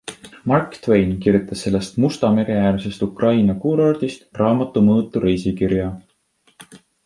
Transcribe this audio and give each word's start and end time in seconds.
Mark 0.51 0.69
Twain 0.85 1.11
kirjutas 1.25 1.61
sellest 1.65 1.99
Musta 2.05 2.31
mere 2.39 2.57
äärsest 2.63 3.05
Ukraina 3.09 3.59
kuurordist 3.67 4.27
raamatumõõtu 4.45 5.25
reisikirja. 5.31 5.91